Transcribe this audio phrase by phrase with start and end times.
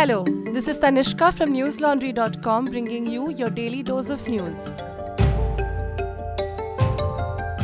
[0.00, 4.64] Hello, this is Tanishka from newslaundry.com bringing you your daily dose of news.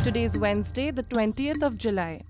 [0.04, 2.24] Today is Wednesday, the 20th of July.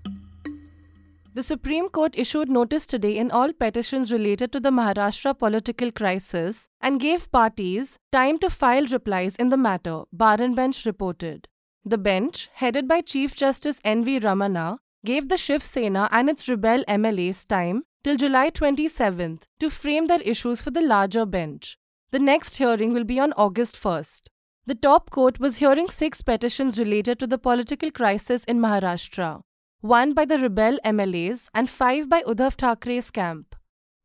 [1.33, 6.69] The Supreme Court issued notice today in all petitions related to the Maharashtra political crisis
[6.79, 11.49] and gave parties time to file replies in the matter, Bar and Bench reported.
[11.83, 14.21] The bench, headed by Chief Justice N.V.
[14.21, 20.05] Ramana, gave the Shiv Sena and its rebel MLAs time till July 27th to frame
[20.07, 21.77] their issues for the larger bench.
[22.11, 24.29] The next hearing will be on August 1st.
[24.65, 29.41] The top court was hearing six petitions related to the political crisis in Maharashtra,
[29.81, 33.57] one by the rebel MLAs and five by Uddhav Thackeray's camp.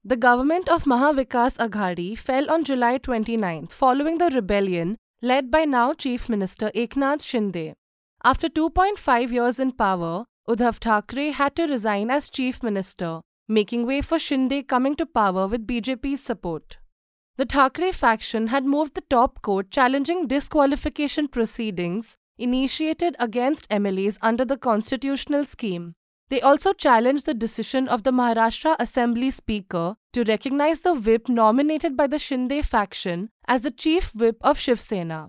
[0.03, 5.93] The government of Mahavikas Aghadi fell on July 29th following the rebellion led by now
[5.93, 7.75] Chief Minister Eknath Shinde.
[8.25, 13.21] After 2.5 years in power, Uddhav Thackeray had to resign as chief minister,
[13.53, 16.79] making way for Shinde coming to power with BJP's support.
[17.37, 24.45] The Thackeray faction had moved the top court challenging disqualification proceedings initiated against MLAs under
[24.45, 25.95] the constitutional scheme.
[26.29, 31.97] They also challenged the decision of the Maharashtra Assembly Speaker to recognize the whip nominated
[31.97, 35.29] by the Shinde faction as the chief whip of Shiv Sena.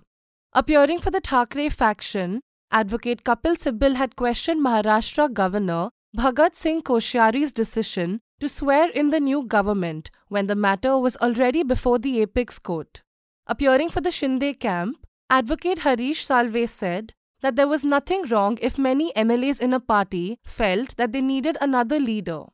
[0.54, 7.52] Appearing for the Thackeray faction, Advocate Kapil Sibal had questioned Maharashtra Governor Bhagat Singh Koshyari's
[7.52, 12.60] decision to swear in the new government when the matter was already before the apex
[12.60, 13.02] court.
[13.48, 18.78] Appearing for the Shinde camp, Advocate Harish Salve said that there was nothing wrong if
[18.78, 22.44] many MLAs in a party felt that they needed another leader.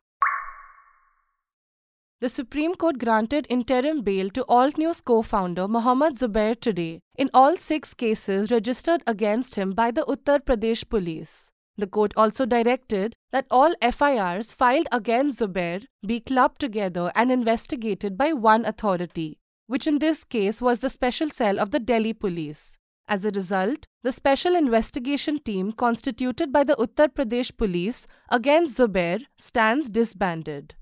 [2.22, 7.28] The Supreme Court granted interim bail to Alt News co founder Mohammad Zubair today in
[7.34, 11.53] all six cases registered against him by the Uttar Pradesh police.
[11.81, 18.19] The court also directed that all FIRs filed against Zubair be clubbed together and investigated
[18.19, 22.77] by one authority, which in this case was the special cell of the Delhi police.
[23.09, 29.22] As a result, the special investigation team constituted by the Uttar Pradesh police against Zubair
[29.38, 30.75] stands disbanded.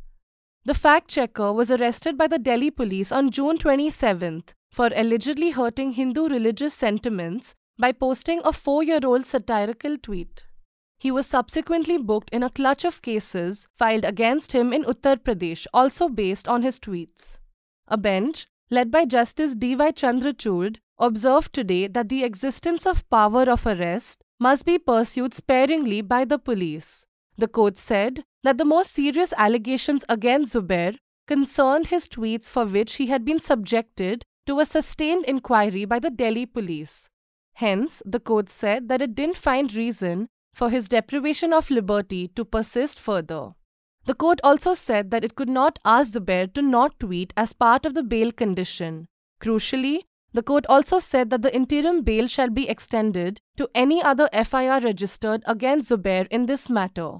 [0.64, 5.92] The fact checker was arrested by the Delhi police on June 27th for allegedly hurting
[5.92, 10.48] Hindu religious sentiments by posting a four year old satirical tweet.
[10.98, 15.66] He was subsequently booked in a clutch of cases filed against him in Uttar Pradesh,
[15.72, 17.38] also based on his tweets.
[17.86, 19.92] A bench, led by Justice D.Y.
[19.92, 26.24] Chandrachud, observed today that the existence of power of arrest must be pursued sparingly by
[26.24, 27.06] the police.
[27.36, 30.98] The court said that the most serious allegations against Zubair
[31.28, 36.10] concerned his tweets for which he had been subjected to a sustained inquiry by the
[36.10, 37.08] Delhi police.
[37.54, 42.44] Hence, the court said that it didn't find reason for his deprivation of liberty to
[42.44, 43.52] persist further.
[44.06, 47.86] The court also said that it could not ask Zubair to not tweet as part
[47.86, 49.06] of the bail condition.
[49.40, 50.00] Crucially,
[50.32, 54.80] the court also said that the interim bail shall be extended to any other FIR
[54.80, 57.10] registered against Zubair in this matter.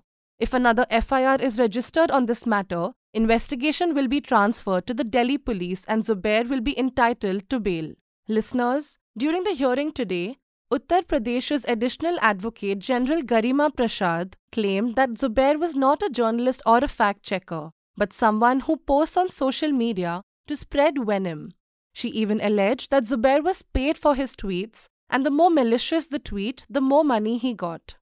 [0.40, 5.38] If another FIR is registered on this matter, investigation will be transferred to the Delhi
[5.38, 7.92] police and Zubair will be entitled to bail.
[8.28, 10.38] Listeners, during the hearing today,
[10.70, 16.76] Uttar Pradesh's additional advocate General Garima Prasad claimed that Zubair was not a journalist or
[16.78, 21.52] a fact checker, but someone who posts on social media to spread venom.
[21.94, 26.18] She even alleged that Zubair was paid for his tweets, and the more malicious the
[26.18, 27.94] tweet, the more money he got.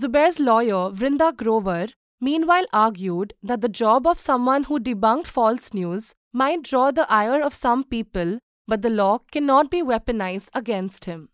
[0.00, 1.88] Zubair's lawyer, Vrinda Grover,
[2.22, 7.42] meanwhile argued that the job of someone who debunked false news might draw the ire
[7.42, 11.28] of some people, but the law cannot be weaponized against him.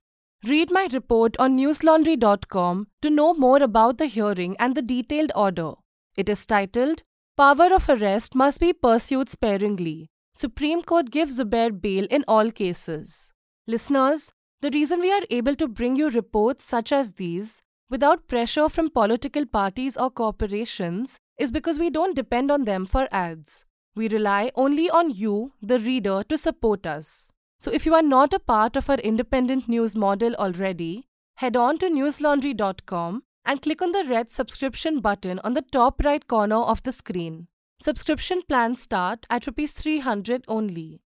[0.46, 5.72] Read my report on newslaundry.com to know more about the hearing and the detailed order.
[6.16, 7.02] It is titled
[7.36, 10.08] Power of Arrest Must Be Pursued Sparingly.
[10.32, 13.30] Supreme Court gives Zubair bail in all cases.
[13.66, 18.70] Listeners, the reason we are able to bring you reports such as these without pressure
[18.70, 23.66] from political parties or corporations is because we don't depend on them for ads.
[23.94, 27.30] We rely only on you, the reader, to support us.
[27.60, 31.76] So if you are not a part of our independent news model already, head on
[31.78, 36.82] to newslaundry.com and click on the red subscription button on the top right corner of
[36.84, 37.48] the screen.
[37.82, 41.02] Subscription plans start at rupees 300 only.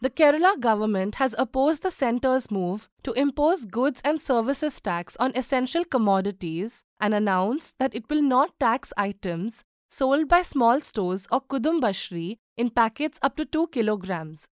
[0.00, 5.32] The Kerala government has opposed the centre's move to impose goods and services tax on
[5.36, 11.40] essential commodities and announced that it will not tax items sold by small stores or
[11.42, 14.48] Kudumbashree in packets up to 2 kilograms.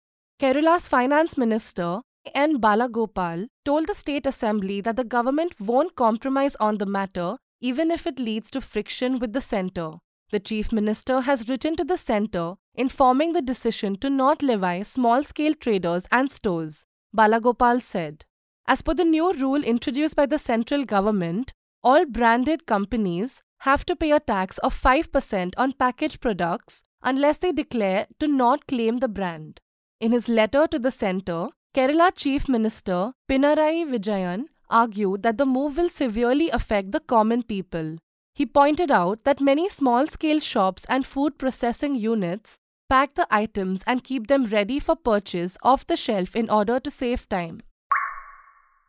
[0.42, 2.00] Kerala's finance minister
[2.34, 2.60] N.
[2.60, 8.08] Balagopal told the state assembly that the government won't compromise on the matter even if
[8.08, 9.92] it leads to friction with the centre.
[10.32, 15.22] The chief minister has written to the centre informing the decision to not levy small
[15.22, 16.86] scale traders and stores,
[17.16, 18.24] Balagopal said.
[18.66, 21.52] As per the new rule introduced by the central government,
[21.84, 27.52] all branded companies have to pay a tax of 5% on packaged products unless they
[27.52, 29.60] declare to not claim the brand.
[30.02, 35.76] In his letter to the centre, Kerala Chief Minister Pinarayi Vijayan argued that the move
[35.76, 37.98] will severely affect the common people.
[38.34, 42.58] He pointed out that many small scale shops and food processing units
[42.90, 46.90] pack the items and keep them ready for purchase off the shelf in order to
[46.90, 47.62] save time.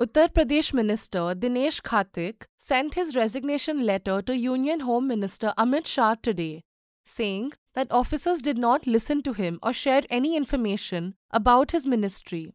[0.01, 6.15] Uttar Pradesh Minister Dinesh Khatik sent his resignation letter to Union Home Minister Amit Shah
[6.15, 6.63] today,
[7.05, 12.53] saying that officers did not listen to him or share any information about his ministry.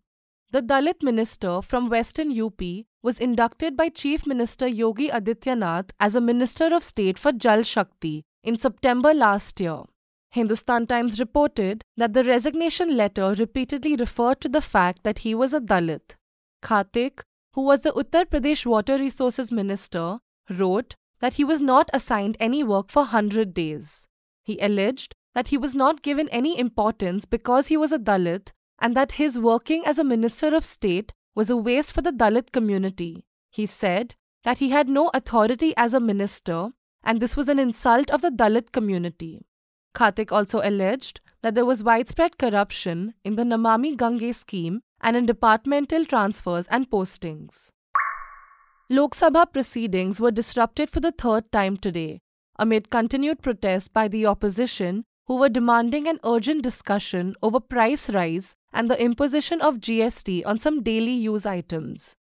[0.51, 2.61] The Dalit minister from Western UP
[3.03, 8.25] was inducted by Chief Minister Yogi Adityanath as a Minister of State for Jal Shakti
[8.43, 9.83] in September last year.
[10.31, 15.53] Hindustan Times reported that the resignation letter repeatedly referred to the fact that he was
[15.53, 16.17] a Dalit.
[16.63, 17.21] Khatik,
[17.55, 20.19] who was the Uttar Pradesh Water Resources Minister,
[20.51, 24.07] wrote that he was not assigned any work for 100 days.
[24.49, 28.97] He alleged that he was not given any importance because he was a Dalit and
[28.97, 33.27] that his working as a minister of state was a waste for the Dalit community.
[33.51, 34.15] He said
[34.45, 36.71] that he had no authority as a minister
[37.05, 39.45] and this was an insult of the Dalit community.
[39.95, 45.27] Khatik also alleged that there was widespread corruption in the Namami Gange scheme and in
[45.27, 47.69] departmental transfers and postings.
[48.89, 52.23] Lok Sabha proceedings were disrupted for the third time today
[52.59, 58.57] amid continued protests by the opposition who were demanding an urgent discussion over price rise
[58.73, 62.15] and the imposition of GST on some daily use items.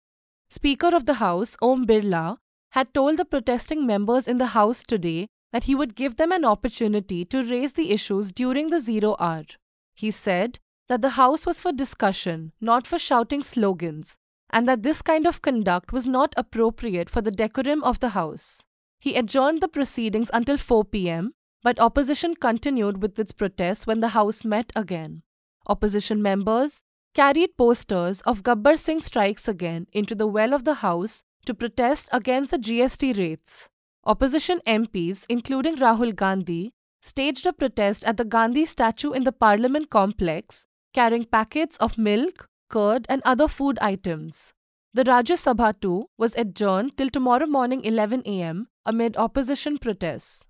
[0.49, 2.37] Speaker of the House, Om Birla,
[2.71, 6.43] had told the protesting members in the House today that he would give them an
[6.43, 9.45] opportunity to raise the issues during the zero hour.
[9.93, 10.59] He said
[10.89, 14.17] that the House was for discussion, not for shouting slogans,
[14.49, 18.63] and that this kind of conduct was not appropriate for the decorum of the House.
[18.99, 21.33] He adjourned the proceedings until 4 pm,
[21.63, 25.23] but opposition continued with its protests when the House met again.
[25.67, 26.81] Opposition members
[27.13, 32.09] carried posters of Gabbar Singh strikes again into the well of the House to protest
[32.11, 33.69] against the GST rates.
[34.05, 39.89] Opposition MPs, including Rahul Gandhi, staged a protest at the Gandhi statue in the Parliament
[39.89, 44.53] complex, carrying packets of milk, curd, and other food items.
[44.93, 50.45] The Rajya Sabha too was adjourned till tomorrow morning 11 am amid opposition protests.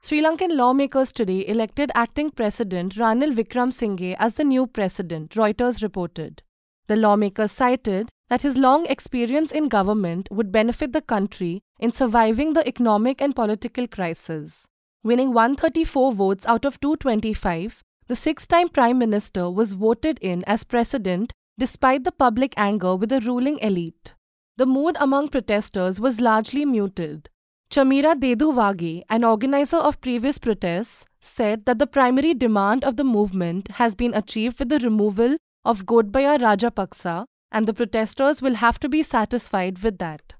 [0.00, 6.42] Sri Lankan lawmakers today elected acting President Ranil Wickremesinghe as the new president, Reuters reported.
[6.86, 12.52] The lawmakers cited that his long experience in government would benefit the country in surviving
[12.52, 14.66] the economic and political crisis.
[15.02, 20.64] Winning 134 votes out of 225, the six time Prime Minister was voted in as
[20.64, 24.14] president despite the public anger with the ruling elite.
[24.58, 27.28] The mood among protesters was largely muted.
[27.70, 33.68] Chameera Dedduwage, an organizer of previous protests, said that the primary demand of the movement
[33.82, 38.88] has been achieved with the removal of Gotabaya Rajapaksa, and the protesters will have to
[38.88, 40.32] be satisfied with that.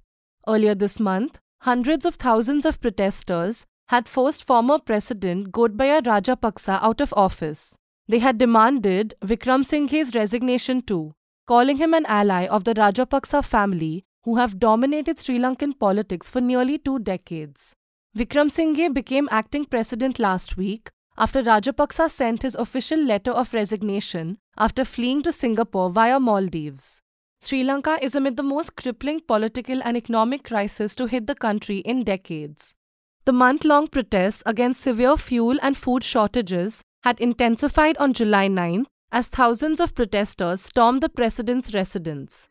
[0.49, 7.01] Earlier this month, hundreds of thousands of protesters had forced former President Gotabaya Rajapaksa out
[7.01, 7.77] of office.
[8.09, 11.13] They had demanded Wickremesinghe's resignation too,
[11.47, 16.43] calling him an ally of the Rajapaksa family who have dominated Sri Lankan politics for
[16.43, 17.75] nearly two decades.
[18.15, 24.85] Wickremesinghe became acting president last week after Rajapaksa sent his official letter of resignation after
[24.85, 27.01] fleeing to Singapore via Maldives.
[27.41, 31.79] Sri Lanka is amid the most crippling political and economic crisis to hit the country
[31.79, 32.75] in decades.
[33.25, 38.85] The month long protests against severe fuel and food shortages had intensified on July 9th
[39.11, 42.51] as thousands of protesters stormed the president's residence.